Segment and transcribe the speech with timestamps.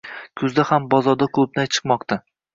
[0.41, 2.27] Kuzda ham bozorga qulupnay chiqmoqdang